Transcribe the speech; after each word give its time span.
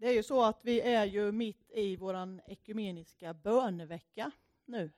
Det 0.00 0.08
är 0.08 0.12
ju 0.12 0.22
så 0.22 0.44
att 0.44 0.60
vi 0.62 0.80
är 0.80 1.04
ju 1.04 1.32
mitt 1.32 1.70
i 1.70 1.96
vår 1.96 2.40
ekumeniska 2.46 3.34
bönevecka 3.34 4.30
nu. 4.64 4.90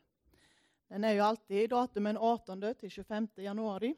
Den 0.88 1.04
är 1.04 1.12
ju 1.12 1.20
alltid 1.20 1.70
datumen 1.70 2.16
18 2.16 2.74
till 2.74 2.90
25 2.90 3.28
januari. 3.36 3.94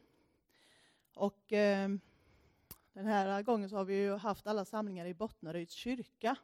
Och 1.14 1.52
eh, 1.52 1.88
den 2.92 3.06
här 3.06 3.42
gången 3.42 3.68
så 3.68 3.76
har 3.76 3.84
vi 3.84 3.94
ju 3.94 4.16
haft 4.16 4.46
alla 4.46 4.64
samlingar 4.64 5.06
i 5.06 5.14
Bottnaryds 5.14 5.74
kyrka 5.74 6.36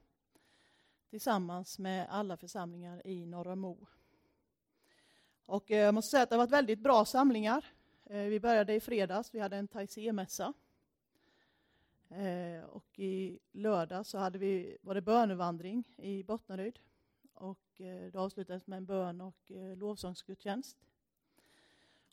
tillsammans 1.11 1.79
med 1.79 2.07
alla 2.11 2.37
församlingar 2.37 3.07
i 3.07 3.27
Norra 3.27 3.55
Mo. 3.55 3.87
Och 5.47 5.71
eh, 5.71 5.79
jag 5.79 5.95
måste 5.95 6.11
säga 6.11 6.23
att 6.23 6.31
det 6.31 6.37
har 6.37 6.43
varit 6.43 6.53
väldigt 6.53 6.81
bra 6.81 7.05
samlingar. 7.05 7.65
Eh, 8.05 8.23
vi 8.23 8.41
började 8.41 8.75
i 8.75 8.81
fredags, 8.81 9.35
vi 9.35 9.41
hade 9.41 9.57
en 9.57 9.69
Taizé-mässa. 9.69 10.53
Eh, 12.11 12.65
och 12.65 12.99
i 12.99 13.39
lördag 13.53 14.07
så 14.07 14.19
hade 14.19 14.39
vi, 14.39 14.79
var 14.83 14.95
det 14.95 15.03
bönevandring 15.03 15.85
i 15.97 16.23
Bottnaryd. 16.23 16.79
Och 17.35 17.81
eh, 17.81 18.13
det 18.13 18.19
avslutades 18.19 18.67
med 18.67 18.77
en 18.77 18.87
bön 18.87 19.21
och 19.21 19.51
eh, 19.51 19.77
lovsångsgudstjänst. 19.77 20.77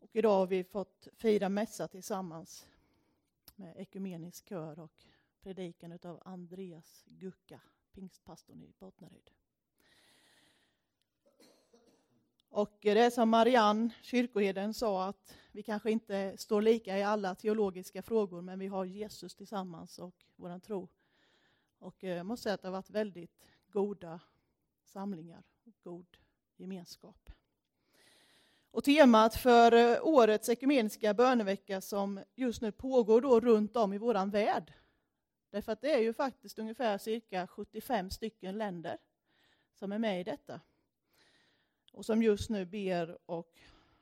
Och 0.01 0.15
idag 0.15 0.39
har 0.39 0.47
vi 0.47 0.63
fått 0.63 1.07
fira 1.13 1.49
mässa 1.49 1.87
tillsammans 1.87 2.67
med 3.55 3.73
ekumenisk 3.77 4.49
kör 4.49 4.79
och 4.79 5.05
predikan 5.41 5.99
av 6.03 6.21
Andreas 6.25 7.03
Gucka, 7.07 7.61
pingstpastorn 7.91 8.61
i 8.61 8.73
Bottnaryd. 8.79 9.31
Och 12.55 12.77
det 12.81 12.99
är 12.99 13.09
som 13.09 13.29
Marianne, 13.29 13.89
kyrkoherden, 14.01 14.73
sa 14.73 15.05
att 15.05 15.33
vi 15.51 15.63
kanske 15.63 15.91
inte 15.91 16.37
står 16.37 16.61
lika 16.61 16.97
i 16.97 17.03
alla 17.03 17.35
teologiska 17.35 18.01
frågor, 18.01 18.41
men 18.41 18.59
vi 18.59 18.67
har 18.67 18.85
Jesus 18.85 19.35
tillsammans 19.35 19.99
och 19.99 20.25
vår 20.35 20.59
tro. 20.59 20.89
Och 21.79 22.03
eh, 22.03 22.17
jag 22.17 22.25
måste 22.25 22.43
säga 22.43 22.53
att 22.53 22.61
det 22.61 22.67
har 22.67 22.73
varit 22.73 22.89
väldigt 22.89 23.49
goda 23.67 24.19
samlingar 24.85 25.43
och 25.63 25.73
god 25.83 26.17
gemenskap. 26.55 27.29
Och 28.71 28.83
temat 28.83 29.35
för 29.35 29.71
eh, 29.71 29.97
årets 30.01 30.49
ekumeniska 30.49 31.13
bönevecka 31.13 31.81
som 31.81 32.19
just 32.35 32.61
nu 32.61 32.71
pågår 32.71 33.21
då 33.21 33.39
runt 33.39 33.75
om 33.75 33.93
i 33.93 33.97
vår 33.97 34.31
värld. 34.31 34.73
Därför 35.49 35.71
att 35.71 35.81
det 35.81 35.93
är 35.93 36.01
ju 36.01 36.13
faktiskt 36.13 36.59
ungefär 36.59 36.97
cirka 36.97 37.47
75 37.47 38.09
stycken 38.09 38.57
länder 38.57 38.97
som 39.73 39.91
är 39.91 39.99
med 39.99 40.21
i 40.21 40.23
detta. 40.23 40.61
Och 41.95 42.05
som 42.05 42.23
just 42.23 42.49
nu 42.49 42.65
ber 42.65 43.17
och 43.25 43.59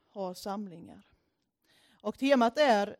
har 0.08 0.34
samlingar. 0.34 1.06
Och 2.02 2.18
temat 2.18 2.58
är 2.58 2.96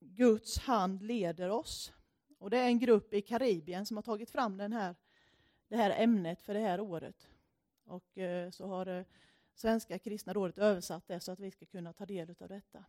Guds 0.00 0.58
hand 0.58 1.02
leder 1.02 1.50
oss. 1.50 1.92
Och 2.38 2.50
det 2.50 2.58
är 2.58 2.66
en 2.66 2.78
grupp 2.78 3.14
i 3.14 3.22
Karibien 3.22 3.86
som 3.86 3.96
har 3.96 4.02
tagit 4.02 4.30
fram 4.30 4.56
den 4.56 4.72
här, 4.72 4.94
det 5.68 5.76
här 5.76 6.02
ämnet 6.02 6.42
för 6.42 6.54
det 6.54 6.60
här 6.60 6.80
året. 6.80 7.28
Och 7.84 8.18
eh, 8.18 8.50
så 8.50 8.66
har 8.66 8.86
eh, 8.86 9.04
Svenska 9.54 9.98
kristna 9.98 10.32
rådet 10.32 10.58
översatt 10.58 11.06
det 11.06 11.20
så 11.20 11.32
att 11.32 11.40
vi 11.40 11.50
ska 11.50 11.66
kunna 11.66 11.92
ta 11.92 12.06
del 12.06 12.34
av 12.40 12.48
detta. 12.48 12.84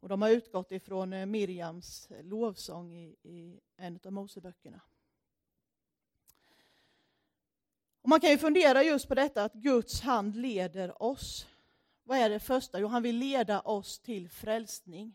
Och 0.00 0.08
de 0.08 0.22
har 0.22 0.30
utgått 0.30 0.72
ifrån 0.72 1.12
eh, 1.12 1.26
Miriams 1.26 2.08
lovsång 2.22 2.94
i, 2.94 3.16
i 3.22 3.60
en 3.76 3.98
av 4.04 4.12
Moseböckerna. 4.12 4.80
Och 8.06 8.10
man 8.10 8.20
kan 8.20 8.30
ju 8.30 8.38
fundera 8.38 8.82
just 8.82 9.08
på 9.08 9.14
detta 9.14 9.44
att 9.44 9.52
Guds 9.52 10.00
hand 10.00 10.36
leder 10.36 11.02
oss. 11.02 11.46
Vad 12.04 12.18
är 12.18 12.30
det 12.30 12.40
första? 12.40 12.80
Jo, 12.80 12.86
han 12.86 13.02
vill 13.02 13.16
leda 13.16 13.60
oss 13.60 13.98
till 13.98 14.28
frälsning. 14.28 15.14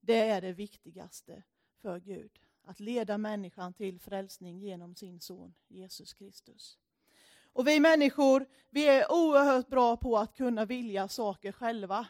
Det 0.00 0.18
är 0.18 0.40
det 0.40 0.52
viktigaste 0.52 1.42
för 1.82 1.98
Gud. 2.00 2.30
Att 2.62 2.80
leda 2.80 3.18
människan 3.18 3.74
till 3.74 4.00
frälsning 4.00 4.58
genom 4.58 4.94
sin 4.94 5.20
son 5.20 5.54
Jesus 5.68 6.12
Kristus. 6.12 6.78
Och 7.52 7.68
vi 7.68 7.80
människor, 7.80 8.46
vi 8.70 8.88
är 8.88 9.12
oerhört 9.12 9.68
bra 9.68 9.96
på 9.96 10.18
att 10.18 10.36
kunna 10.36 10.64
vilja 10.64 11.08
saker 11.08 11.52
själva. 11.52 12.06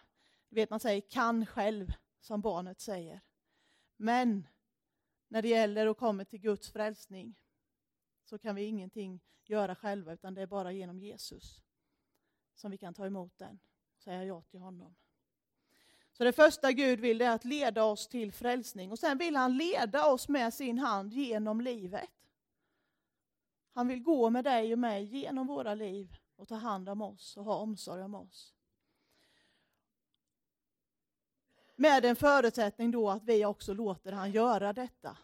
vet 0.48 0.70
man 0.70 0.80
säger 0.80 1.00
kan 1.00 1.46
själv, 1.46 1.92
som 2.20 2.40
barnet 2.40 2.80
säger. 2.80 3.20
Men 3.96 4.46
när 5.28 5.42
det 5.42 5.48
gäller 5.48 5.86
och 5.86 5.98
kommer 5.98 6.24
till 6.24 6.40
Guds 6.40 6.70
frälsning 6.70 7.39
så 8.30 8.38
kan 8.38 8.54
vi 8.54 8.62
ingenting 8.62 9.20
göra 9.44 9.74
själva 9.74 10.12
utan 10.12 10.34
det 10.34 10.42
är 10.42 10.46
bara 10.46 10.72
genom 10.72 10.98
Jesus 10.98 11.62
som 12.54 12.70
vi 12.70 12.78
kan 12.78 12.94
ta 12.94 13.06
emot 13.06 13.38
den 13.38 13.60
säga 13.98 14.24
ja 14.24 14.42
till 14.42 14.60
honom. 14.60 14.94
Så 16.12 16.24
det 16.24 16.32
första 16.32 16.72
Gud 16.72 17.00
vill 17.00 17.20
är 17.20 17.30
att 17.30 17.44
leda 17.44 17.84
oss 17.84 18.08
till 18.08 18.32
frälsning 18.32 18.90
och 18.90 18.98
sen 18.98 19.18
vill 19.18 19.36
han 19.36 19.56
leda 19.56 20.06
oss 20.06 20.28
med 20.28 20.54
sin 20.54 20.78
hand 20.78 21.12
genom 21.12 21.60
livet. 21.60 22.10
Han 23.72 23.88
vill 23.88 24.02
gå 24.02 24.30
med 24.30 24.44
dig 24.44 24.72
och 24.72 24.78
mig 24.78 25.04
genom 25.04 25.46
våra 25.46 25.74
liv 25.74 26.16
och 26.36 26.48
ta 26.48 26.54
hand 26.54 26.88
om 26.88 27.02
oss 27.02 27.36
och 27.36 27.44
ha 27.44 27.54
omsorg 27.54 28.02
om 28.02 28.14
oss. 28.14 28.54
Med 31.76 32.04
en 32.04 32.16
förutsättning 32.16 32.90
då 32.90 33.10
att 33.10 33.24
vi 33.24 33.44
också 33.44 33.74
låter 33.74 34.12
han 34.12 34.32
göra 34.32 34.72
detta. 34.72 35.18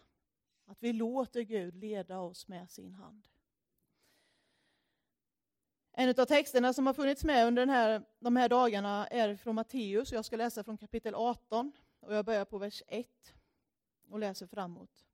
Att 0.67 0.83
vi 0.83 0.93
låter 0.93 1.41
Gud 1.41 1.75
leda 1.75 2.19
oss 2.19 2.47
med 2.47 2.71
sin 2.71 2.93
hand. 2.93 3.27
En 5.91 6.09
av 6.09 6.25
texterna 6.25 6.73
som 6.73 6.87
har 6.87 6.93
funnits 6.93 7.23
med 7.23 7.47
under 7.47 7.61
den 7.61 7.69
här, 7.69 8.03
de 8.19 8.35
här 8.35 8.49
dagarna 8.49 9.07
är 9.07 9.35
från 9.35 9.55
Matteus. 9.55 10.11
Jag 10.11 10.25
ska 10.25 10.35
läsa 10.35 10.63
från 10.63 10.77
kapitel 10.77 11.15
18 11.15 11.71
och 11.99 12.15
jag 12.15 12.25
börjar 12.25 12.45
på 12.45 12.57
vers 12.57 12.83
1 12.87 13.07
och 14.09 14.19
läser 14.19 14.47
framåt. 14.47 15.05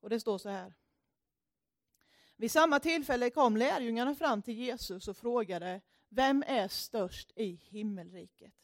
Och 0.00 0.10
det 0.10 0.20
står 0.20 0.38
så 0.38 0.48
här. 0.48 0.74
Vid 2.36 2.50
samma 2.50 2.80
tillfälle 2.80 3.30
kom 3.30 3.56
lärjungarna 3.56 4.14
fram 4.14 4.42
till 4.42 4.54
Jesus 4.54 5.08
och 5.08 5.16
frågade 5.16 5.80
Vem 6.08 6.44
är 6.46 6.68
störst 6.68 7.32
i 7.36 7.54
himmelriket? 7.54 8.54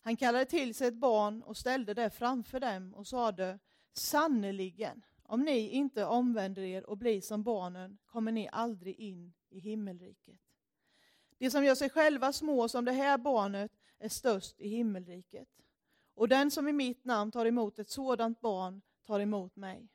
Han 0.00 0.16
kallade 0.16 0.44
till 0.44 0.74
sig 0.74 0.88
ett 0.88 0.94
barn 0.94 1.42
och 1.42 1.56
ställde 1.56 1.94
det 1.94 2.10
framför 2.10 2.60
dem 2.60 2.94
och 2.94 3.06
sade 3.06 3.58
Sannerligen, 3.92 5.02
om 5.28 5.40
ni 5.40 5.68
inte 5.68 6.04
omvänder 6.04 6.62
er 6.62 6.90
och 6.90 6.98
blir 6.98 7.20
som 7.20 7.42
barnen 7.42 7.98
kommer 8.06 8.32
ni 8.32 8.48
aldrig 8.52 8.98
in 8.98 9.34
i 9.48 9.58
himmelriket. 9.58 10.40
De 11.38 11.50
som 11.50 11.64
gör 11.64 11.74
sig 11.74 11.90
själva 11.90 12.32
små 12.32 12.68
som 12.68 12.84
det 12.84 12.92
här 12.92 13.18
barnet 13.18 13.72
är 13.98 14.08
störst 14.08 14.60
i 14.60 14.68
himmelriket. 14.68 15.48
Och 16.14 16.28
den 16.28 16.50
som 16.50 16.68
i 16.68 16.72
mitt 16.72 17.04
namn 17.04 17.32
tar 17.32 17.46
emot 17.46 17.78
ett 17.78 17.88
sådant 17.88 18.40
barn 18.40 18.82
tar 19.06 19.20
emot 19.20 19.56
mig. 19.56 19.88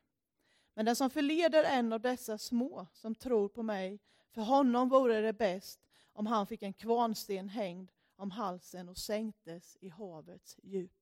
Men 0.74 0.86
den 0.86 0.96
som 0.96 1.10
förleder 1.10 1.64
en 1.64 1.94
av 1.94 2.02
dessa 2.02 2.38
små 2.38 2.88
som 2.94 3.16
tror 3.16 3.50
på 3.50 3.64
mig, 3.64 4.00
för 4.32 4.42
honom 4.42 4.90
vore 4.90 5.22
det 5.22 5.34
bäst 5.34 5.80
om 6.14 6.26
han 6.26 6.48
fick 6.48 6.62
en 6.62 6.74
kvarnsten 6.74 7.50
hängd 7.50 7.92
om 8.16 8.32
halsen 8.32 8.90
och 8.90 8.98
sänktes 8.98 9.78
i 9.82 9.90
havets 9.90 10.60
djup. 10.64 11.01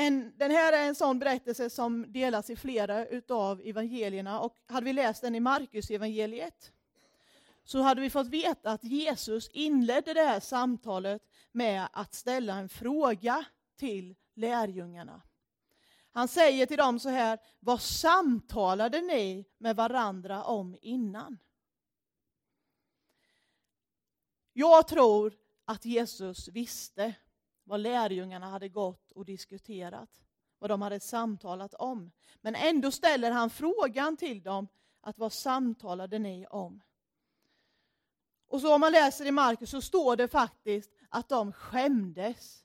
En, 0.00 0.32
den 0.36 0.50
här 0.50 0.72
är 0.72 0.88
en 0.88 0.94
sån 0.94 1.18
berättelse 1.18 1.70
som 1.70 2.12
delas 2.12 2.50
i 2.50 2.56
flera 2.56 3.06
utav 3.06 3.60
evangelierna 3.64 4.40
och 4.40 4.56
hade 4.66 4.84
vi 4.84 4.92
läst 4.92 5.22
den 5.22 5.34
i 5.34 5.40
Markus 5.40 5.90
evangeliet 5.90 6.72
så 7.64 7.78
hade 7.78 8.00
vi 8.00 8.10
fått 8.10 8.26
veta 8.26 8.70
att 8.70 8.84
Jesus 8.84 9.48
inledde 9.48 10.14
det 10.14 10.22
här 10.22 10.40
samtalet 10.40 11.22
med 11.52 11.88
att 11.92 12.14
ställa 12.14 12.54
en 12.54 12.68
fråga 12.68 13.44
till 13.76 14.14
lärjungarna. 14.34 15.22
Han 16.12 16.28
säger 16.28 16.66
till 16.66 16.76
dem 16.76 16.98
så 16.98 17.08
här, 17.08 17.38
vad 17.60 17.80
samtalade 17.80 19.00
ni 19.00 19.44
med 19.58 19.76
varandra 19.76 20.44
om 20.44 20.76
innan? 20.82 21.38
Jag 24.52 24.88
tror 24.88 25.36
att 25.64 25.84
Jesus 25.84 26.48
visste 26.48 27.14
vad 27.70 27.80
lärjungarna 27.80 28.46
hade 28.46 28.68
gått 28.68 29.12
och 29.12 29.24
diskuterat, 29.24 30.22
vad 30.58 30.70
de 30.70 30.82
hade 30.82 31.00
samtalat 31.00 31.74
om. 31.74 32.10
Men 32.40 32.54
ändå 32.54 32.90
ställer 32.90 33.30
han 33.30 33.50
frågan 33.50 34.16
till 34.16 34.42
dem 34.42 34.68
att 35.00 35.18
vad 35.18 35.32
samtalade 35.32 36.18
ni 36.18 36.46
om? 36.46 36.82
Och 38.46 38.60
så 38.60 38.74
om 38.74 38.80
man 38.80 38.92
läser 38.92 39.26
i 39.26 39.30
Markus 39.30 39.70
så 39.70 39.82
står 39.82 40.16
det 40.16 40.28
faktiskt 40.28 40.90
att 41.08 41.28
de 41.28 41.52
skämdes. 41.52 42.64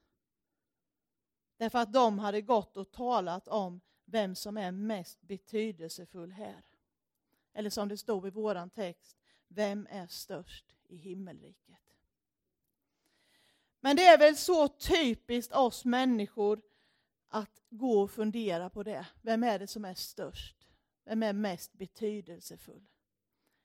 Därför 1.57 1.79
att 1.79 1.93
de 1.93 2.19
hade 2.19 2.41
gått 2.41 2.77
och 2.77 2.91
talat 2.91 3.47
om 3.47 3.81
vem 4.05 4.35
som 4.35 4.57
är 4.57 4.71
mest 4.71 5.21
betydelsefull 5.21 6.31
här. 6.31 6.65
Eller 7.53 7.69
som 7.69 7.89
det 7.89 7.97
stod 7.97 8.27
i 8.27 8.29
våran 8.29 8.69
text, 8.69 9.17
vem 9.47 9.87
är 9.89 10.07
störst 10.07 10.65
i 10.87 10.97
himmelriket? 10.97 11.84
Men 13.85 13.95
det 13.95 14.05
är 14.05 14.17
väl 14.17 14.35
så 14.35 14.67
typiskt 14.67 15.53
oss 15.53 15.85
människor 15.85 16.61
att 17.27 17.61
gå 17.69 18.01
och 18.01 18.11
fundera 18.11 18.69
på 18.69 18.83
det. 18.83 19.05
Vem 19.21 19.43
är 19.43 19.59
det 19.59 19.67
som 19.67 19.85
är 19.85 19.93
störst? 19.93 20.67
Vem 21.03 21.23
är 21.23 21.33
mest 21.33 21.73
betydelsefull? 21.73 22.85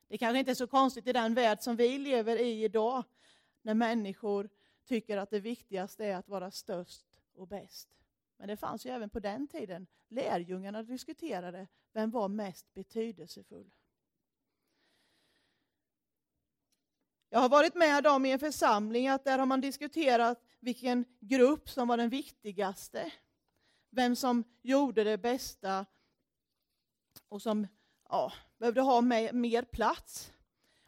Det 0.08 0.18
kanske 0.18 0.38
inte 0.38 0.50
är 0.50 0.54
så 0.54 0.66
konstigt 0.66 1.06
i 1.06 1.12
den 1.12 1.34
värld 1.34 1.58
som 1.60 1.76
vi 1.76 1.98
lever 1.98 2.36
i 2.36 2.64
idag, 2.64 3.04
när 3.62 3.74
människor 3.74 4.48
tycker 4.84 5.16
att 5.16 5.30
det 5.30 5.40
viktigaste 5.40 6.04
är 6.04 6.16
att 6.16 6.28
vara 6.28 6.50
störst 6.50 7.06
och 7.34 7.48
bäst. 7.48 7.88
Men 8.36 8.48
det 8.48 8.56
fanns 8.56 8.86
ju 8.86 8.90
även 8.90 9.10
på 9.10 9.20
den 9.20 9.48
tiden. 9.48 9.86
Lärjungarna 10.08 10.82
diskuterade 10.82 11.66
vem 11.92 12.10
var 12.10 12.28
mest 12.28 12.74
betydelsefull. 12.74 13.70
Jag 17.32 17.40
har 17.40 17.48
varit 17.48 17.74
med 17.74 18.06
om 18.06 18.26
i 18.26 18.32
en 18.32 18.38
församling 18.38 19.08
att 19.08 19.24
där 19.24 19.38
har 19.38 19.46
man 19.46 19.60
diskuterat 19.60 20.42
vilken 20.60 21.04
grupp 21.20 21.70
som 21.70 21.88
var 21.88 21.96
den 21.96 22.08
viktigaste. 22.10 23.12
Vem 23.90 24.16
som 24.16 24.44
gjorde 24.62 25.04
det 25.04 25.18
bästa 25.18 25.86
och 27.28 27.42
som 27.42 27.66
ja, 28.08 28.32
behövde 28.58 28.80
ha 28.80 29.00
mer 29.00 29.62
plats. 29.62 30.32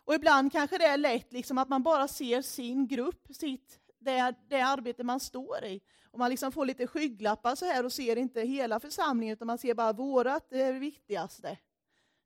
Och 0.05 0.15
ibland 0.15 0.53
kanske 0.53 0.79
det 0.79 0.85
är 0.85 0.97
lätt 0.97 1.33
liksom 1.33 1.59
att 1.59 1.69
man 1.69 1.83
bara 1.83 2.09
ser 2.09 2.43
sin 2.43 2.89
grupp, 2.89 3.27
sitt, 3.31 3.81
det, 3.99 4.35
det 4.49 4.61
arbete 4.61 5.05
man 5.05 5.21
står 5.21 5.65
i. 5.65 5.81
Och 6.05 6.19
man 6.19 6.31
liksom 6.31 6.53
får 6.53 6.67
lite 6.67 6.87
skygglappar 6.87 7.55
så 7.55 7.65
här 7.65 7.85
och 7.85 7.93
ser 7.93 8.17
inte 8.17 8.41
hela 8.41 8.81
församlingen 8.81 9.33
utan 9.33 9.47
man 9.47 9.59
ser 9.59 9.75
bara 9.75 9.93
vårat, 9.93 10.47
det 10.51 10.63
är 10.63 10.73
det 10.73 10.79
viktigaste. 10.79 11.59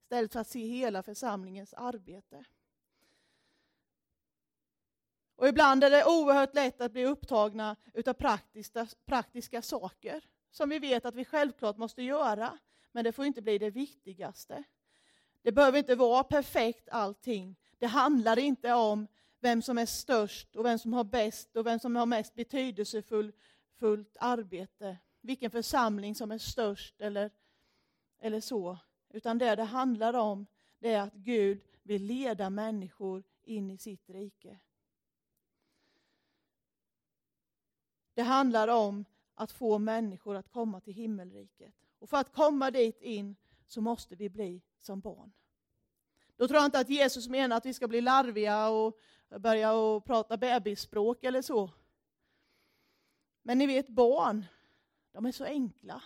Istället 0.03 0.33
för 0.33 0.41
att 0.41 0.49
se 0.49 0.67
hela 0.67 1.03
församlingens 1.03 1.75
arbete. 1.75 2.45
Och 5.37 5.49
ibland 5.49 5.85
är 5.85 5.91
det 5.91 6.05
oerhört 6.05 6.55
lätt 6.55 6.81
att 6.81 6.93
bli 6.93 7.05
upptagna 7.05 7.77
utav 7.95 8.15
praktiska, 8.15 8.87
praktiska 9.07 9.63
saker 9.63 10.25
som 10.51 10.69
vi 10.69 10.79
vet 10.79 11.05
att 11.05 11.15
vi 11.15 11.25
självklart 11.25 11.77
måste 11.77 12.03
göra, 12.03 12.59
men 12.93 13.05
det 13.05 13.13
får 13.13 13.25
inte 13.25 13.43
bli 13.43 13.59
det 13.59 13.71
viktigaste. 13.71 14.65
Det 15.43 15.53
behöver 15.53 15.79
inte 15.79 15.95
vara 15.95 16.25
perfekt 16.25 16.89
allting. 16.89 17.57
Det 17.79 17.87
handlar 17.87 18.39
inte 18.39 18.73
om 18.73 19.07
vem 19.41 19.63
som 19.63 19.79
är 19.79 19.87
störst 19.87 20.57
och 20.57 20.65
vem 20.65 20.79
som 20.79 20.93
har 20.93 21.05
bäst 21.05 21.57
och 21.57 21.67
vem 21.67 21.79
som 21.79 21.97
har 21.97 22.07
mest 22.07 22.35
betydelsefullt 22.35 24.17
arbete. 24.21 24.97
Vilken 25.21 25.51
församling 25.51 26.15
som 26.15 26.31
är 26.31 26.39
störst 26.39 27.01
eller, 27.01 27.31
eller 28.21 28.41
så. 28.41 28.79
Utan 29.11 29.39
det 29.39 29.55
det 29.55 29.65
handlar 29.65 30.15
om 30.15 30.47
det 30.79 30.93
är 30.93 31.01
att 31.01 31.15
Gud 31.15 31.61
vill 31.83 32.03
leda 32.03 32.51
människor 32.51 33.23
in 33.43 33.71
i 33.71 33.79
sitt 33.79 34.11
rike. 34.11 34.59
Det 38.17 38.23
handlar 38.23 38.69
om 38.69 39.05
att 39.35 39.53
få 39.53 39.79
människor 39.79 40.37
att 40.37 40.49
komma 40.49 40.81
till 40.81 40.95
himmelriket. 40.95 41.75
Och 41.99 42.09
för 42.09 42.17
att 42.17 42.33
komma 42.33 42.71
dit 42.71 43.03
in 43.03 43.37
så 43.67 43.81
måste 43.81 44.17
vi 44.17 44.29
bli 44.29 44.63
som 44.81 45.01
barn. 45.01 45.33
Då 46.37 46.49
tror 46.49 46.57
jag 46.57 46.65
inte 46.65 46.79
att 46.79 46.89
Jesus 46.89 47.29
menar 47.29 47.57
att 47.57 47.67
vi 47.67 47.75
ska 47.75 47.89
bli 47.89 48.01
larviga 48.01 48.69
och 48.69 48.99
börja 49.41 49.73
och 49.73 50.05
prata 50.05 50.37
bebisspråk 50.37 51.25
eller 51.25 51.43
så. 51.43 51.71
Men 53.43 53.59
ni 53.59 53.67
vet 53.67 53.89
barn, 53.89 54.45
de 55.13 55.27
är 55.27 55.33
så 55.33 55.45
enkla. 55.45 56.03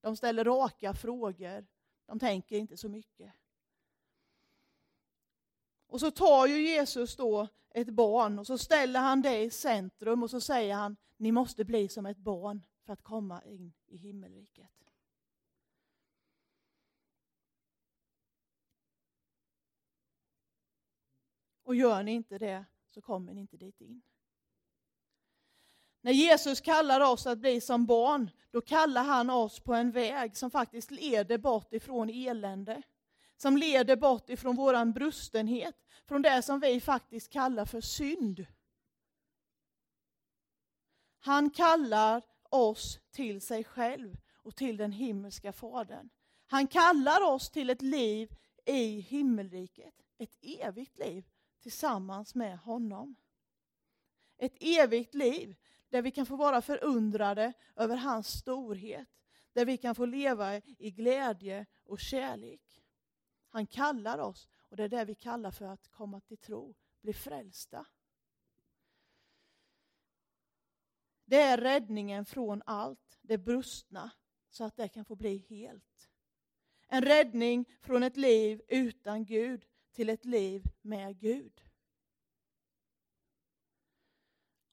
De 0.00 0.16
ställer 0.16 0.44
raka 0.44 0.94
frågor. 0.94 1.66
De 2.06 2.18
tänker 2.18 2.56
inte 2.56 2.76
så 2.76 2.88
mycket. 2.88 3.32
Och 5.96 6.00
så 6.00 6.10
tar 6.10 6.46
ju 6.46 6.68
Jesus 6.68 7.16
då 7.16 7.48
ett 7.70 7.90
barn 7.90 8.38
och 8.38 8.46
så 8.46 8.58
ställer 8.58 9.00
han 9.00 9.22
det 9.22 9.42
i 9.42 9.50
centrum 9.50 10.22
och 10.22 10.30
så 10.30 10.40
säger 10.40 10.74
han, 10.74 10.96
ni 11.16 11.32
måste 11.32 11.64
bli 11.64 11.88
som 11.88 12.06
ett 12.06 12.18
barn 12.18 12.62
för 12.84 12.92
att 12.92 13.02
komma 13.02 13.42
in 13.44 13.72
i 13.86 13.96
himmelriket. 13.96 14.70
Och 21.62 21.74
gör 21.74 22.02
ni 22.02 22.12
inte 22.12 22.38
det 22.38 22.64
så 22.90 23.00
kommer 23.00 23.34
ni 23.34 23.40
inte 23.40 23.56
dit 23.56 23.80
in. 23.80 24.02
När 26.00 26.12
Jesus 26.12 26.60
kallar 26.60 27.00
oss 27.00 27.26
att 27.26 27.38
bli 27.38 27.60
som 27.60 27.86
barn, 27.86 28.30
då 28.50 28.60
kallar 28.60 29.02
han 29.02 29.30
oss 29.30 29.60
på 29.60 29.74
en 29.74 29.90
väg 29.90 30.36
som 30.36 30.50
faktiskt 30.50 30.90
leder 30.90 31.38
bort 31.38 31.72
ifrån 31.72 32.10
elände. 32.10 32.82
Som 33.36 33.56
leder 33.56 33.96
bort 33.96 34.30
ifrån 34.30 34.56
våran 34.56 34.92
brustenhet, 34.92 35.76
från 36.06 36.22
det 36.22 36.42
som 36.42 36.60
vi 36.60 36.80
faktiskt 36.80 37.32
kallar 37.32 37.64
för 37.64 37.80
synd. 37.80 38.46
Han 41.20 41.50
kallar 41.50 42.22
oss 42.50 43.00
till 43.10 43.40
sig 43.40 43.64
själv 43.64 44.16
och 44.36 44.56
till 44.56 44.76
den 44.76 44.92
himmelska 44.92 45.52
Fadern. 45.52 46.08
Han 46.46 46.66
kallar 46.66 47.22
oss 47.22 47.50
till 47.50 47.70
ett 47.70 47.82
liv 47.82 48.36
i 48.64 49.00
himmelriket, 49.00 49.94
ett 50.18 50.36
evigt 50.42 50.98
liv 50.98 51.24
tillsammans 51.62 52.34
med 52.34 52.58
honom. 52.58 53.16
Ett 54.38 54.56
evigt 54.60 55.14
liv 55.14 55.56
där 55.88 56.02
vi 56.02 56.10
kan 56.10 56.26
få 56.26 56.36
vara 56.36 56.62
förundrade 56.62 57.52
över 57.76 57.96
hans 57.96 58.28
storhet, 58.28 59.08
där 59.52 59.64
vi 59.64 59.76
kan 59.76 59.94
få 59.94 60.06
leva 60.06 60.56
i 60.56 60.90
glädje 60.90 61.66
och 61.84 62.00
kärlek. 62.00 62.82
Han 63.56 63.66
kallar 63.66 64.18
oss 64.18 64.48
och 64.58 64.76
det 64.76 64.84
är 64.84 64.88
det 64.88 65.04
vi 65.04 65.14
kallar 65.14 65.50
för 65.50 65.64
att 65.64 65.88
komma 65.88 66.20
till 66.20 66.38
tro, 66.38 66.74
bli 67.00 67.12
frälsta. 67.12 67.86
Det 71.24 71.40
är 71.40 71.58
räddningen 71.58 72.24
från 72.24 72.62
allt 72.66 73.18
det 73.22 73.38
brustna 73.38 74.10
så 74.50 74.64
att 74.64 74.76
det 74.76 74.88
kan 74.88 75.04
få 75.04 75.16
bli 75.16 75.38
helt. 75.48 76.08
En 76.88 77.02
räddning 77.02 77.64
från 77.80 78.02
ett 78.02 78.16
liv 78.16 78.62
utan 78.68 79.24
Gud 79.24 79.66
till 79.92 80.10
ett 80.10 80.24
liv 80.24 80.64
med 80.82 81.18
Gud. 81.18 81.62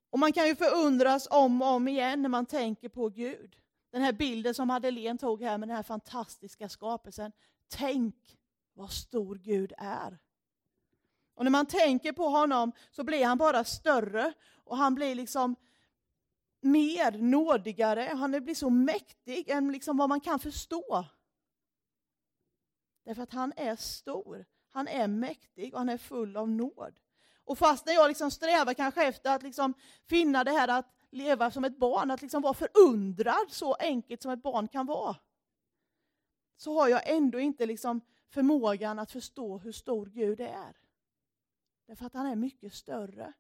Och 0.10 0.20
man 0.20 0.34
kan 0.34 0.48
ju 0.48 0.56
förundras 0.56 1.28
om 1.32 1.62
och 1.62 1.68
om 1.68 1.88
igen 1.88 2.22
när 2.22 2.30
man 2.30 2.46
tänker 2.46 2.90
på 2.90 3.10
Gud. 3.10 3.60
Den 3.90 4.02
här 4.02 4.14
bilden 4.14 4.54
som 4.54 4.68
Madeleine 4.68 5.20
tog 5.20 5.42
här 5.42 5.58
med 5.58 5.70
den 5.70 5.76
här 5.76 5.84
fantastiska 5.84 6.70
skapelsen. 6.70 7.32
Tänk 7.68 8.40
vad 8.74 8.92
stor 8.92 9.36
Gud 9.36 9.74
är. 9.78 10.20
Och 11.36 11.44
när 11.44 11.52
man 11.52 11.66
tänker 11.66 12.12
på 12.12 12.30
honom 12.30 12.72
så 12.92 13.04
blir 13.04 13.26
han 13.26 13.38
bara 13.38 13.64
större 13.64 14.34
och 14.64 14.78
han 14.78 14.96
blir 14.96 15.16
liksom 15.16 15.56
mer 16.62 17.12
nådigare. 17.12 18.02
Han 18.02 18.32
blir 18.32 18.56
så 18.56 18.70
mäktig 18.70 19.50
än 19.50 19.72
liksom 19.72 19.98
vad 19.98 20.10
man 20.10 20.22
kan 20.22 20.40
förstå. 20.40 21.06
Därför 23.06 23.22
att 23.22 23.34
han 23.34 23.54
är 23.58 23.76
stor, 23.76 24.46
han 24.70 24.88
är 24.88 25.08
mäktig 25.08 25.74
och 25.74 25.80
han 25.80 25.90
är 25.90 25.98
full 25.98 26.38
av 26.38 26.50
nåd. 26.50 27.00
Och 27.46 27.58
fast 27.58 27.86
när 27.86 27.94
jag 27.94 28.08
liksom 28.08 28.32
strävar 28.32 28.74
kanske 28.74 29.06
efter 29.06 29.36
att 29.36 29.44
liksom 29.44 29.74
finna 30.08 30.44
det 30.44 30.52
här 30.52 30.68
att 30.68 30.96
leva 31.12 31.52
som 31.52 31.66
ett 31.66 31.78
barn, 31.78 32.12
att 32.12 32.22
liksom 32.22 32.42
vara 32.42 32.54
förundrad 32.54 33.48
så 33.50 33.74
enkelt 33.74 34.22
som 34.22 34.32
ett 34.32 34.44
barn 34.44 34.68
kan 34.68 34.86
vara, 34.86 35.16
så 36.58 36.80
har 36.80 36.88
jag 36.88 37.10
ändå 37.10 37.40
inte 37.40 37.66
liksom 37.66 38.02
förmågan 38.30 39.00
att 39.00 39.12
förstå 39.12 39.58
hur 39.58 39.72
stor 39.72 40.06
Gud 40.06 40.40
är. 40.40 40.78
Därför 41.86 42.06
att 42.06 42.14
han 42.14 42.28
är 42.28 42.36
mycket 42.36 42.74
större. 42.74 43.34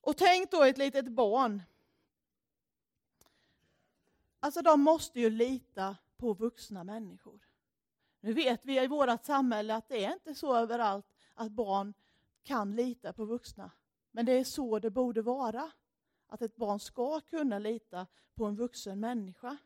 Och 0.00 0.16
tänk 0.16 0.50
då 0.50 0.62
ett 0.62 0.78
litet 0.78 1.08
barn. 1.08 1.62
Alltså 4.40 4.62
de 4.62 4.80
måste 4.80 5.20
ju 5.20 5.30
lita 5.30 5.96
på 6.16 6.34
vuxna 6.34 6.84
människor. 6.84 7.40
Nu 8.20 8.32
vet 8.32 8.64
vi 8.64 8.80
i 8.80 8.86
vårt 8.86 9.24
samhälle 9.24 9.74
att 9.74 9.88
det 9.88 10.04
är 10.04 10.12
inte 10.12 10.34
så 10.34 10.56
överallt 10.56 11.06
att 11.34 11.52
barn 11.52 11.94
kan 12.42 12.76
lita 12.76 13.12
på 13.12 13.24
vuxna. 13.24 13.70
Men 14.10 14.26
det 14.26 14.32
är 14.32 14.44
så 14.44 14.78
det 14.78 14.90
borde 14.90 15.22
vara. 15.22 15.70
Att 16.26 16.42
ett 16.42 16.56
barn 16.56 16.80
ska 16.80 17.20
kunna 17.20 17.58
lita 17.58 18.06
på 18.34 18.44
en 18.44 18.56
vuxen 18.56 19.00
människa. 19.00 19.56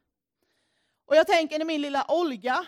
Och 1.04 1.16
jag 1.16 1.26
tänker 1.26 1.58
när 1.58 1.66
min 1.66 1.80
lilla 1.80 2.06
Olga, 2.08 2.66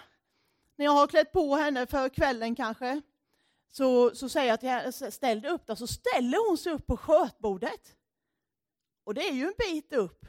när 0.76 0.85
jag 0.85 0.93
har 0.93 1.07
klätt 1.07 1.33
på 1.33 1.55
henne 1.55 1.87
för 1.87 2.09
kvällen 2.09 2.55
kanske, 2.55 3.02
så, 3.69 4.14
så 4.14 4.28
säger 4.28 4.49
jag 4.49 4.61
till 4.61 4.69
henne, 4.69 4.93
ställ 4.93 5.40
dig 5.40 5.50
upp 5.50 5.66
då, 5.66 5.76
så 5.76 5.87
ställer 5.87 6.49
hon 6.49 6.59
sig 6.59 6.73
upp 6.73 6.87
på 6.87 6.97
skötbordet. 6.97 7.97
Och 9.05 9.14
det 9.14 9.28
är 9.28 9.33
ju 9.33 9.47
en 9.47 9.55
bit 9.59 9.93
upp. 9.93 10.26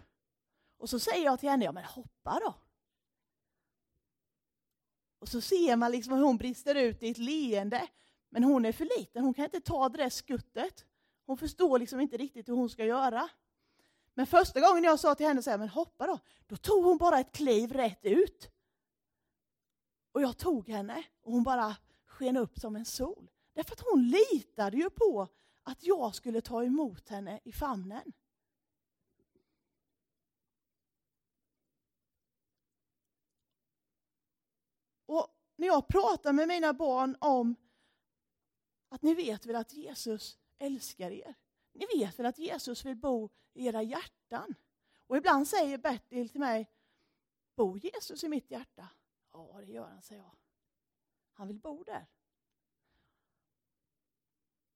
Och 0.78 0.90
så 0.90 1.00
säger 1.00 1.26
jag 1.26 1.40
till 1.40 1.50
henne, 1.50 1.66
ja 1.66 1.72
men 1.72 1.84
hoppa 1.84 2.40
då. 2.40 2.56
Och 5.20 5.28
så 5.28 5.42
ser 5.42 5.76
man 5.76 5.92
liksom 5.92 6.14
hur 6.14 6.24
hon 6.24 6.38
brister 6.38 6.76
ut 6.76 7.04
i 7.04 7.10
ett 7.10 7.18
leende. 7.18 7.88
Men 8.30 8.44
hon 8.44 8.66
är 8.66 8.72
för 8.72 9.00
liten, 9.00 9.24
hon 9.24 9.34
kan 9.34 9.46
inte 9.46 9.62
ta 9.62 9.90
det 9.90 9.98
där 9.98 10.10
skuttet. 10.10 10.86
Hon 11.26 11.38
förstår 11.38 11.80
liksom 11.80 12.00
inte 12.00 12.18
riktigt 12.18 12.50
hur 12.50 12.54
hon 12.54 12.70
ska 12.70 12.86
göra. 12.86 13.30
Men 14.18 14.28
första 14.28 14.60
gången 14.60 14.84
jag 14.84 15.00
sa 15.00 15.16
till 15.16 15.26
henne 15.26 15.44
så 15.44 15.50
här, 15.50 15.58
men 15.58 15.70
hoppa 15.70 16.08
då, 16.08 16.20
då 16.48 16.58
tog 16.58 16.86
hon 16.86 16.98
bara 16.98 17.20
ett 17.20 17.32
kliv 17.32 17.72
rätt 17.72 18.06
ut. 18.06 18.52
Och 20.12 20.22
jag 20.22 20.38
tog 20.38 20.70
henne 20.70 21.04
och 21.22 21.32
hon 21.32 21.44
bara 21.44 21.76
sken 22.06 22.38
upp 22.38 22.60
som 22.60 22.76
en 22.76 22.86
sol. 22.86 23.32
Därför 23.54 23.74
att 23.74 23.84
hon 23.92 24.10
litade 24.10 24.78
ju 24.78 24.90
på 24.90 25.28
att 25.64 25.84
jag 25.84 26.16
skulle 26.16 26.42
ta 26.42 26.64
emot 26.64 27.10
henne 27.10 27.40
i 27.44 27.52
famnen. 27.52 28.14
Och 35.06 35.28
när 35.56 35.68
jag 35.68 35.88
pratar 35.88 36.34
med 36.34 36.48
mina 36.48 36.74
barn 36.74 37.18
om 37.22 37.56
att 38.90 39.02
ni 39.02 39.14
vet 39.14 39.46
väl 39.46 39.56
att 39.56 39.74
Jesus 39.74 40.38
älskar 40.58 41.12
er. 41.12 41.36
Ni 41.78 41.86
vet 41.98 42.20
väl 42.20 42.26
att 42.26 42.38
Jesus 42.38 42.86
vill 42.86 42.96
bo 42.96 43.30
i 43.54 43.68
era 43.68 43.84
hjärtan? 43.84 44.56
Och 45.08 45.18
ibland 45.18 45.48
säger 45.48 45.78
Bertil 45.78 46.30
till 46.30 46.40
mig, 46.40 46.72
bor 47.56 47.78
Jesus 47.78 48.24
i 48.24 48.30
mitt 48.30 48.52
hjärta? 48.52 48.90
Ja, 49.34 49.62
det 49.66 49.72
gör 49.72 49.88
han, 49.88 50.02
säger 50.02 50.22
jag. 50.22 50.36
Han 51.34 51.48
vill 51.48 51.60
bo 51.60 51.84
där. 51.84 52.08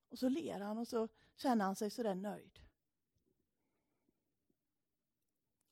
Och 0.09 0.19
så 0.19 0.29
ler 0.29 0.59
han 0.59 0.77
och 0.77 0.87
så 0.87 1.07
känner 1.35 1.65
han 1.65 1.75
sig 1.75 1.89
sådär 1.89 2.15
nöjd. 2.15 2.59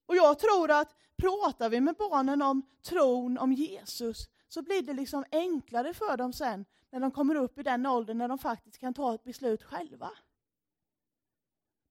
Och 0.06 0.16
jag 0.16 0.40
tror 0.40 0.72
att 0.72 0.96
pratar 1.16 1.70
vi 1.70 1.82
med 1.82 1.96
barnen 1.96 2.42
om 2.42 2.62
tron, 2.82 3.38
om 3.38 3.54
Jesus, 3.54 4.30
så 4.48 4.62
blir 4.62 4.82
det 4.82 4.94
liksom 4.94 5.26
enklare 5.32 5.94
för 5.94 6.18
dem 6.18 6.34
sen 6.34 6.66
när 6.90 7.00
de 7.00 7.12
kommer 7.12 7.36
upp 7.36 7.58
i 7.58 7.64
den 7.64 7.86
åldern 7.86 8.18
när 8.18 8.28
de 8.28 8.38
faktiskt 8.38 8.78
kan 8.78 8.94
ta 8.94 9.16
ett 9.16 9.24
beslut 9.24 9.64
själva. 9.64 10.12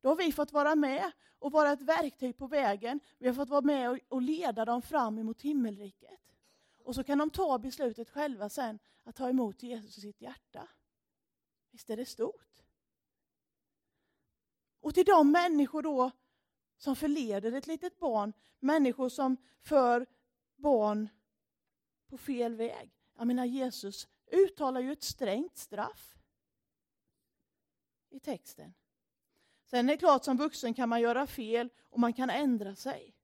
Då 0.09 0.13
har 0.13 0.17
vi 0.17 0.33
fått 0.33 0.53
vara 0.53 0.75
med 0.75 1.13
och 1.39 1.53
vara 1.53 1.73
ett 1.73 1.83
verktyg 1.83 2.37
på 2.37 2.47
vägen. 2.47 3.01
Vi 3.19 3.27
har 3.27 3.35
fått 3.35 3.49
vara 3.49 3.61
med 3.61 4.01
och 4.09 4.23
leda 4.23 4.65
dem 4.65 4.83
fram 4.83 5.19
emot 5.19 5.43
himmelriket. 5.43 6.35
Och 6.85 6.95
så 6.95 7.05
kan 7.05 7.19
de 7.19 7.31
ta 7.31 7.59
beslutet 7.59 8.11
själva 8.11 8.49
sen 8.49 8.79
att 9.05 9.17
ta 9.17 9.29
emot 9.29 9.63
Jesus 9.63 9.99
i 9.99 10.01
sitt 10.01 10.21
hjärta. 10.21 10.69
Visst 11.71 11.91
är 11.91 11.97
det 11.97 12.05
stort? 12.05 12.63
Och 14.81 14.95
till 14.95 15.05
de 15.05 15.33
människor 15.33 15.83
då 15.83 16.11
som 16.77 16.97
förleder 16.97 17.53
ett 17.53 17.67
litet 17.67 17.99
barn, 17.99 18.33
människor 18.61 19.09
som 19.09 19.37
för 19.61 20.07
barn 20.57 21.09
på 22.07 22.19
fel 22.19 22.55
väg. 22.55 22.91
Jag 23.17 23.27
menar 23.27 23.45
Jesus 23.45 24.09
uttalar 24.33 24.81
ju 24.81 24.93
ett 24.93 25.03
strängt 25.03 25.57
straff 25.57 26.19
i 28.11 28.21
texten. 28.21 28.75
Sen 29.71 29.89
är 29.89 29.93
det 29.93 29.99
klart 29.99 30.25
som 30.25 30.37
vuxen 30.37 30.75
kan 30.75 30.89
man 30.89 31.01
göra 31.01 31.27
fel 31.27 31.69
och 31.91 32.01
man 32.01 32.13
kan 32.13 32.31
ändra 32.31 32.75
sig. 32.75 33.15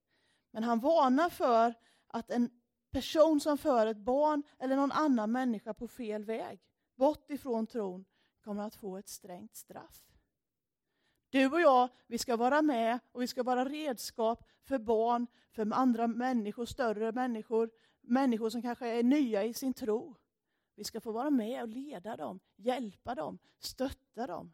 Men 0.51 0.65
han 0.65 0.81
varnar 0.81 1.29
för 1.29 1.75
att 2.07 2.31
en 2.31 2.51
person 2.91 3.41
som 3.41 3.59
för 3.59 3.87
ett 3.87 3.97
barn 3.97 4.43
eller 4.59 4.77
någon 4.77 4.93
annan 4.93 5.33
människa 5.33 5.75
på 5.75 5.89
fel 5.89 6.25
väg, 6.25 6.61
bort 6.95 7.31
ifrån 7.31 7.67
tron, 7.67 8.05
kommer 8.45 8.63
att 8.63 8.75
få 8.75 8.97
ett 8.97 9.09
strängt 9.09 9.57
straff. 9.57 10.03
Du 11.31 11.47
och 11.47 11.61
jag, 11.61 11.89
vi 12.07 12.19
ska 12.19 12.37
vara 12.37 12.63
med 12.63 12.99
och 13.13 13.23
vi 13.23 13.27
ska 13.27 13.43
vara 13.43 13.65
redskap 13.65 14.45
för 14.63 14.79
barn, 14.79 15.27
för 15.51 15.73
andra 15.73 16.07
människor, 16.07 16.67
större 16.67 17.13
människor, 17.13 17.71
människor 18.01 18.51
som 18.51 18.63
kanske 18.63 18.89
är 18.89 19.03
nya 19.03 19.45
i 19.45 19.55
sin 19.55 19.75
tro. 19.75 20.17
Vi 20.75 20.85
ska 20.85 21.01
få 21.01 21.13
vara 21.13 21.31
med 21.31 21.63
och 21.63 21.69
leda 21.69 22.17
dem, 22.17 22.41
hjälpa 22.57 23.15
dem, 23.15 23.39
stötta 23.59 24.27
dem. 24.27 24.53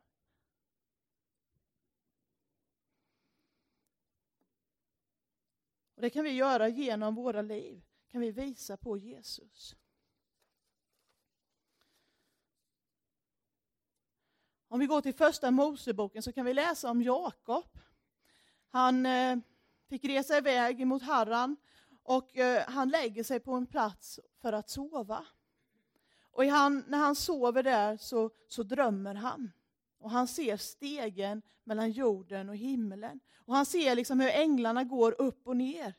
Och 6.01 6.03
Det 6.03 6.11
kan 6.11 6.25
vi 6.25 6.31
göra 6.31 6.69
genom 6.69 7.15
våra 7.15 7.43
liv, 7.43 7.83
kan 8.11 8.21
vi 8.21 8.31
visa 8.31 8.77
på 8.77 8.97
Jesus. 8.97 9.77
Om 14.69 14.81
vi 14.81 14.87
går 14.87 15.01
till 15.01 15.15
första 15.15 15.51
Moseboken 15.51 16.23
så 16.23 16.33
kan 16.33 16.45
vi 16.45 16.55
läsa 16.55 16.91
om 16.91 17.03
Jakob. 17.03 17.79
Han 18.71 19.07
eh, 19.07 19.39
fick 19.89 20.05
resa 20.05 20.39
iväg 20.39 20.87
mot 20.87 21.03
Harran 21.03 21.57
och 22.03 22.37
eh, 22.37 22.65
han 22.69 22.89
lägger 22.89 23.25
sig 23.25 23.41
på 23.41 23.53
en 23.53 23.67
plats 23.67 24.21
för 24.41 24.53
att 24.53 24.71
sova. 24.71 25.27
Och 26.31 26.45
han, 26.45 26.85
när 26.89 26.99
han 26.99 27.17
sover 27.17 27.63
där 27.63 27.97
så, 27.97 28.31
så 28.49 28.63
drömmer 28.63 29.15
han. 29.15 29.53
Och 30.01 30.11
han 30.11 30.29
ser 30.29 30.57
stegen 30.57 31.43
mellan 31.65 31.91
jorden 31.91 32.49
och 32.49 32.57
himlen. 32.57 33.21
Och 33.37 33.55
han 33.55 33.67
ser 33.67 33.95
liksom 33.95 34.21
hur 34.21 34.29
änglarna 34.29 34.85
går 34.85 35.21
upp 35.21 35.47
och 35.47 35.57
ner. 35.57 35.95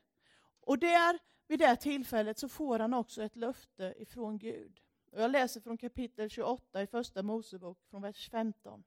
Och 0.61 0.79
där, 0.79 1.19
vid 1.47 1.59
det 1.59 1.75
tillfället 1.75 2.39
så 2.39 2.49
får 2.49 2.79
han 2.79 2.93
också 2.93 3.23
ett 3.23 3.35
löfte 3.35 3.93
ifrån 3.97 4.37
Gud. 4.37 4.79
Och 5.11 5.21
jag 5.21 5.31
läser 5.31 5.61
från 5.61 5.77
kapitel 5.77 6.29
28 6.29 6.81
i 6.81 6.87
första 6.87 7.23
Mosebok, 7.23 7.77
från 7.89 8.01
vers 8.01 8.29
15. 8.29 8.83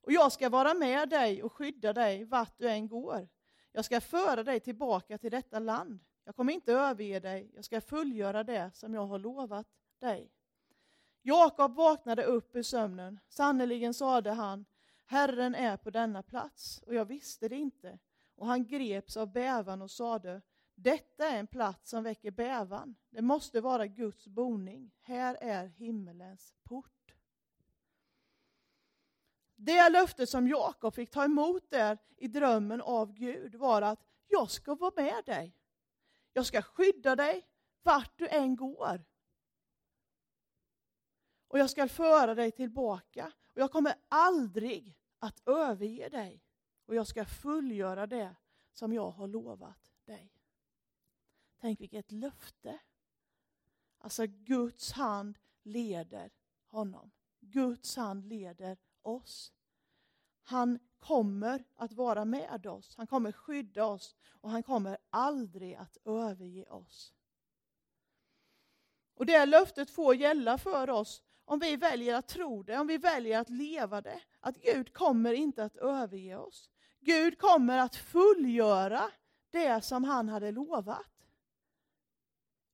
Och 0.00 0.12
jag 0.12 0.32
ska 0.32 0.48
vara 0.48 0.74
med 0.74 1.08
dig 1.08 1.42
och 1.42 1.52
skydda 1.52 1.92
dig 1.92 2.24
vart 2.24 2.58
du 2.58 2.68
än 2.68 2.88
går. 2.88 3.28
Jag 3.72 3.84
ska 3.84 4.00
föra 4.00 4.42
dig 4.42 4.60
tillbaka 4.60 5.18
till 5.18 5.30
detta 5.30 5.58
land. 5.58 6.04
Jag 6.24 6.36
kommer 6.36 6.52
inte 6.52 6.72
överge 6.72 7.20
dig, 7.20 7.50
jag 7.54 7.64
ska 7.64 7.80
fullgöra 7.80 8.44
det 8.44 8.70
som 8.74 8.94
jag 8.94 9.06
har 9.06 9.18
lovat 9.18 9.66
dig. 9.98 10.32
Jakob 11.22 11.74
vaknade 11.74 12.24
upp 12.24 12.56
ur 12.56 12.62
sömnen. 12.62 13.20
Sannerligen 13.28 13.94
sade 13.94 14.30
han, 14.30 14.64
Herren 15.06 15.54
är 15.54 15.76
på 15.76 15.90
denna 15.90 16.22
plats, 16.22 16.82
och 16.86 16.94
jag 16.94 17.04
visste 17.04 17.48
det 17.48 17.56
inte. 17.56 17.98
Och 18.34 18.46
han 18.46 18.66
greps 18.66 19.16
av 19.16 19.32
bävan 19.32 19.82
och 19.82 19.90
sade, 19.90 20.42
detta 20.74 21.28
är 21.28 21.38
en 21.38 21.46
plats 21.46 21.90
som 21.90 22.02
väcker 22.02 22.30
bävan. 22.30 22.94
Det 23.10 23.22
måste 23.22 23.60
vara 23.60 23.86
Guds 23.86 24.26
boning. 24.26 24.90
Här 25.00 25.36
är 25.40 25.66
himmelens 25.66 26.54
port. 26.62 27.14
Det 29.56 29.88
löfte 29.88 30.26
som 30.26 30.48
Jakob 30.48 30.94
fick 30.94 31.10
ta 31.10 31.24
emot 31.24 31.70
där 31.70 31.98
i 32.16 32.28
drömmen 32.28 32.80
av 32.80 33.12
Gud 33.12 33.54
var 33.54 33.82
att 33.82 34.04
jag 34.28 34.50
ska 34.50 34.74
vara 34.74 34.92
med 34.96 35.24
dig. 35.26 35.56
Jag 36.32 36.46
ska 36.46 36.62
skydda 36.62 37.16
dig 37.16 37.46
vart 37.82 38.18
du 38.18 38.28
än 38.28 38.56
går. 38.56 39.04
Och 41.48 41.58
jag 41.58 41.70
ska 41.70 41.88
föra 41.88 42.34
dig 42.34 42.50
tillbaka. 42.52 43.32
Och 43.54 43.60
jag 43.60 43.72
kommer 43.72 43.94
aldrig 44.08 44.98
att 45.18 45.48
överge 45.48 46.08
dig. 46.08 46.42
Och 46.86 46.94
jag 46.94 47.06
ska 47.06 47.24
fullgöra 47.24 48.06
det 48.06 48.36
som 48.72 48.92
jag 48.92 49.10
har 49.10 49.26
lovat 49.26 49.92
dig. 50.04 50.32
Tänk 51.60 51.80
vilket 51.80 52.12
löfte. 52.12 52.78
Alltså 53.98 54.26
Guds 54.26 54.92
hand 54.92 55.38
leder 55.62 56.30
honom. 56.66 57.10
Guds 57.40 57.96
hand 57.96 58.24
leder 58.24 58.78
oss. 59.02 59.52
Han 60.42 60.78
kommer 60.98 61.64
att 61.74 61.92
vara 61.92 62.24
med 62.24 62.66
oss, 62.66 62.96
han 62.96 63.06
kommer 63.06 63.32
skydda 63.32 63.84
oss 63.84 64.16
och 64.26 64.50
han 64.50 64.62
kommer 64.62 64.98
aldrig 65.10 65.74
att 65.74 65.96
överge 66.04 66.64
oss. 66.64 67.14
Och 69.14 69.26
Det 69.26 69.46
löftet 69.46 69.90
får 69.90 70.14
gälla 70.14 70.58
för 70.58 70.90
oss 70.90 71.22
om 71.48 71.58
vi 71.58 71.76
väljer 71.76 72.14
att 72.14 72.28
tro 72.28 72.62
det, 72.62 72.78
om 72.78 72.86
vi 72.86 72.98
väljer 72.98 73.40
att 73.40 73.50
leva 73.50 74.00
det. 74.00 74.20
Att 74.40 74.56
Gud 74.56 74.92
kommer 74.92 75.32
inte 75.32 75.64
att 75.64 75.76
överge 75.76 76.36
oss. 76.36 76.70
Gud 77.00 77.38
kommer 77.38 77.78
att 77.78 77.96
fullgöra 77.96 79.10
det 79.50 79.84
som 79.84 80.04
han 80.04 80.28
hade 80.28 80.52
lovat. 80.52 81.26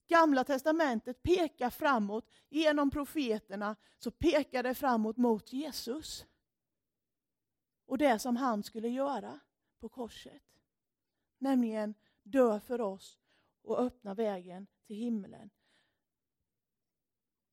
Gamla 0.06 0.44
testamentet 0.44 1.22
pekar 1.22 1.70
framåt, 1.70 2.30
genom 2.48 2.90
profeterna 2.90 3.76
så 3.98 4.10
pekar 4.10 4.62
det 4.62 4.74
framåt 4.74 5.16
mot 5.16 5.52
Jesus. 5.52 6.26
Och 7.86 7.98
det 7.98 8.18
som 8.18 8.36
han 8.36 8.62
skulle 8.62 8.88
göra 8.88 9.40
på 9.80 9.88
korset. 9.88 10.42
Nämligen 11.38 11.94
dö 12.22 12.60
för 12.60 12.80
oss 12.80 13.18
och 13.62 13.80
öppna 13.80 14.14
vägen 14.14 14.66
till 14.86 14.96
himlen. 14.96 15.50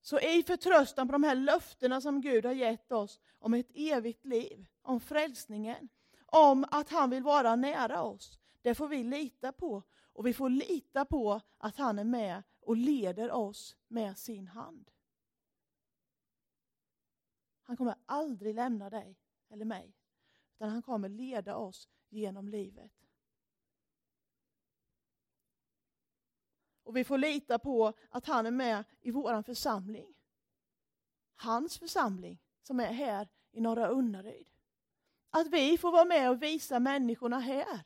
Så 0.02 0.20
i 0.20 0.42
förtröstan 0.42 1.08
på 1.08 1.12
de 1.12 1.22
här 1.22 1.34
löftena 1.34 2.00
som 2.00 2.20
Gud 2.20 2.44
har 2.44 2.52
gett 2.52 2.92
oss 2.92 3.20
om 3.38 3.54
ett 3.54 3.70
evigt 3.74 4.24
liv, 4.24 4.66
om 4.82 5.00
frälsningen, 5.00 5.88
om 6.26 6.64
att 6.70 6.90
han 6.90 7.10
vill 7.10 7.22
vara 7.22 7.56
nära 7.56 8.02
oss, 8.02 8.38
det 8.62 8.74
får 8.74 8.88
vi 8.88 9.04
lita 9.04 9.52
på 9.52 9.82
och 10.12 10.26
vi 10.26 10.34
får 10.34 10.48
lita 10.48 11.04
på 11.04 11.40
att 11.58 11.76
han 11.76 11.98
är 11.98 12.04
med 12.04 12.42
och 12.60 12.76
leder 12.76 13.32
oss 13.32 13.76
med 13.88 14.18
sin 14.18 14.46
hand. 14.46 14.90
Han 17.62 17.76
kommer 17.76 17.94
aldrig 18.06 18.54
lämna 18.54 18.90
dig 18.90 19.18
eller 19.50 19.64
mig, 19.64 19.96
utan 20.54 20.68
han 20.68 20.82
kommer 20.82 21.08
leda 21.08 21.56
oss 21.56 21.88
genom 22.08 22.48
livet. 22.48 23.01
Och 26.82 26.96
vi 26.96 27.04
får 27.04 27.18
lita 27.18 27.58
på 27.58 27.92
att 28.10 28.26
han 28.26 28.46
är 28.46 28.50
med 28.50 28.84
i 29.00 29.10
vår 29.10 29.42
församling. 29.42 30.14
Hans 31.34 31.78
församling 31.78 32.38
som 32.62 32.80
är 32.80 32.92
här 32.92 33.28
i 33.52 33.60
Norra 33.60 33.88
Unnaryd. 33.88 34.46
Att 35.30 35.46
vi 35.46 35.78
får 35.78 35.92
vara 35.92 36.04
med 36.04 36.30
och 36.30 36.42
visa 36.42 36.80
människorna 36.80 37.38
här 37.38 37.80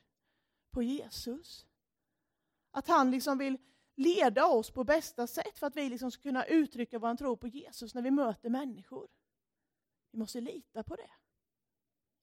på 0.70 0.82
Jesus. 0.82 1.66
Att 2.70 2.88
han 2.88 3.10
liksom 3.10 3.38
vill 3.38 3.58
leda 3.94 4.46
oss 4.46 4.70
på 4.70 4.84
bästa 4.84 5.26
sätt 5.26 5.58
för 5.58 5.66
att 5.66 5.76
vi 5.76 5.88
liksom 5.88 6.10
ska 6.10 6.22
kunna 6.22 6.44
uttrycka 6.44 6.98
vår 6.98 7.16
tro 7.16 7.36
på 7.36 7.48
Jesus 7.48 7.94
när 7.94 8.02
vi 8.02 8.10
möter 8.10 8.50
människor. 8.50 9.08
Vi 10.10 10.18
måste 10.18 10.40
lita 10.40 10.82
på 10.82 10.96
det. 10.96 11.10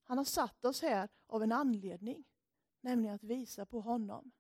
Han 0.04 0.18
har 0.18 0.26
satt 0.26 0.66
oss 0.66 0.82
här 0.82 1.10
av 1.28 1.44
en 1.44 1.52
anledning, 1.52 2.24
nämligen 2.82 3.16
att 3.16 3.24
visa 3.24 3.66
på 3.66 3.82
honom. 3.82 4.32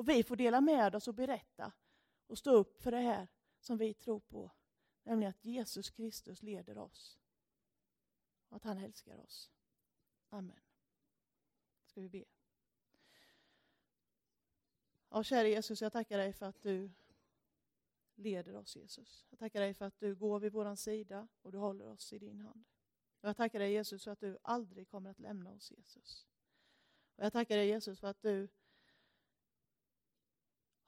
Och 0.00 0.08
vi 0.08 0.22
får 0.22 0.36
dela 0.36 0.60
med 0.60 0.94
oss 0.94 1.08
och 1.08 1.14
berätta 1.14 1.72
och 2.26 2.38
stå 2.38 2.50
upp 2.50 2.82
för 2.82 2.90
det 2.90 3.00
här 3.00 3.28
som 3.58 3.78
vi 3.78 3.94
tror 3.94 4.20
på, 4.20 4.50
nämligen 5.02 5.30
att 5.30 5.44
Jesus 5.44 5.90
Kristus 5.90 6.42
leder 6.42 6.78
oss 6.78 7.18
och 8.48 8.56
att 8.56 8.64
han 8.64 8.78
älskar 8.78 9.18
oss. 9.18 9.50
Amen. 10.28 10.60
Ska 11.84 12.00
vi 12.00 12.08
be. 12.08 12.24
Ja, 15.08 15.22
kära 15.22 15.48
Jesus, 15.48 15.82
jag 15.82 15.92
tackar 15.92 16.18
dig 16.18 16.32
för 16.32 16.46
att 16.46 16.62
du 16.62 16.90
leder 18.14 18.56
oss 18.56 18.76
Jesus. 18.76 19.26
Jag 19.30 19.38
tackar 19.38 19.60
dig 19.60 19.74
för 19.74 19.84
att 19.84 20.00
du 20.00 20.14
går 20.14 20.40
vid 20.40 20.52
vår 20.52 20.74
sida 20.74 21.28
och 21.42 21.52
du 21.52 21.58
håller 21.58 21.88
oss 21.88 22.12
i 22.12 22.18
din 22.18 22.40
hand. 22.40 22.64
Och 23.20 23.28
jag 23.28 23.36
tackar 23.36 23.58
dig 23.58 23.72
Jesus 23.72 24.04
för 24.04 24.10
att 24.10 24.20
du 24.20 24.38
aldrig 24.42 24.88
kommer 24.88 25.10
att 25.10 25.18
lämna 25.18 25.50
oss 25.50 25.70
Jesus. 25.70 26.26
Och 27.16 27.24
jag 27.24 27.32
tackar 27.32 27.56
dig 27.56 27.66
Jesus 27.66 28.00
för 28.00 28.08
att 28.08 28.22
du 28.22 28.48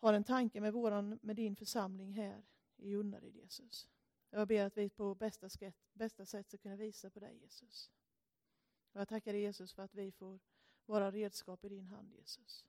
har 0.03 0.13
en 0.13 0.25
tanke 0.25 0.61
med, 0.61 0.73
våran, 0.73 1.19
med 1.23 1.37
din 1.37 1.57
församling 1.57 2.13
här 2.13 2.45
i 2.77 2.95
Unnaryd 2.95 3.37
Jesus. 3.37 3.89
Jag 4.31 4.49
ber 4.49 4.65
att 4.65 4.77
vi 4.77 4.89
på 4.89 5.15
bästa, 5.15 5.49
sätt, 5.49 5.77
bästa 5.93 6.27
sätt 6.27 6.49
ska 6.49 6.59
kunna 6.59 6.77
visa 6.77 7.11
på 7.11 7.21
dig 7.21 7.39
Jesus. 7.39 7.91
Och 8.93 9.01
jag 9.01 9.09
tackar 9.09 9.33
dig 9.33 9.43
Jesus 9.43 9.75
för 9.75 9.83
att 9.83 9.95
vi 9.95 10.13
får 10.13 10.41
vara 10.87 11.11
redskap 11.11 11.65
i 11.65 11.69
din 11.69 11.87
hand 11.87 12.13
Jesus. 12.13 12.67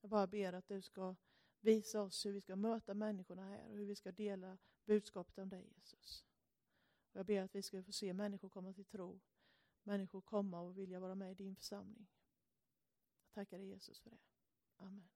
Jag 0.00 0.10
bara 0.10 0.26
ber 0.26 0.52
att 0.52 0.68
du 0.68 0.82
ska 0.82 1.16
visa 1.60 2.02
oss 2.02 2.26
hur 2.26 2.32
vi 2.32 2.40
ska 2.40 2.56
möta 2.56 2.94
människorna 2.94 3.48
här 3.48 3.68
och 3.68 3.76
hur 3.76 3.86
vi 3.86 3.94
ska 3.94 4.12
dela 4.12 4.58
budskapet 4.84 5.38
om 5.38 5.48
dig 5.48 5.72
Jesus. 5.76 6.24
Och 7.12 7.18
jag 7.18 7.26
ber 7.26 7.42
att 7.42 7.54
vi 7.54 7.62
ska 7.62 7.82
få 7.82 7.92
se 7.92 8.12
människor 8.12 8.48
komma 8.48 8.72
till 8.72 8.84
tro, 8.84 9.20
människor 9.82 10.20
komma 10.20 10.60
och 10.60 10.78
vilja 10.78 11.00
vara 11.00 11.14
med 11.14 11.32
i 11.32 11.34
din 11.34 11.56
församling. 11.56 12.06
Jag 13.26 13.34
tackar 13.34 13.58
dig 13.58 13.68
Jesus 13.68 14.00
för 14.00 14.10
det. 14.10 14.18
Amen. 14.76 15.15